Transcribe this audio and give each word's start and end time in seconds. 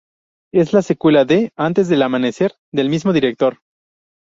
Es 0.51 0.73
la 0.73 0.81
secuela 0.81 1.25
de 1.25 1.51
"Antes 1.55 1.87
del 1.87 2.01
amanecer" 2.01 2.55
del 2.71 2.89
mismo 2.89 3.13
director. 3.13 3.59